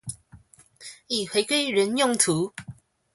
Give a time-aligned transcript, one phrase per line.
[1.05, 2.55] 已經回歸原用途